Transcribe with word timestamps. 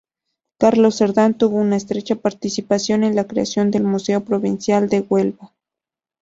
Carlos 0.57 0.95
Cerdán 0.97 1.37
tuvo 1.37 1.57
una 1.57 1.75
estrecha 1.75 2.15
participación 2.15 3.03
en 3.03 3.15
la 3.15 3.27
creación 3.27 3.69
del 3.69 3.83
Museo 3.83 4.25
Provincial 4.25 4.89
de 4.89 5.01
Huelva. 5.01 5.53